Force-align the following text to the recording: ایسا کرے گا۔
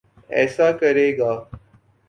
ایسا 0.29 0.67
کرے 0.79 1.07
گا۔ 1.17 1.31